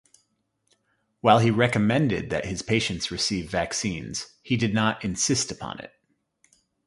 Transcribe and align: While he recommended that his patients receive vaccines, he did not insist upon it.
While 1.19 1.37
he 1.37 1.51
recommended 1.51 2.31
that 2.31 2.45
his 2.47 2.63
patients 2.63 3.11
receive 3.11 3.51
vaccines, 3.51 4.33
he 4.41 4.57
did 4.57 4.73
not 4.73 5.05
insist 5.05 5.51
upon 5.51 5.77
it. 5.77 5.93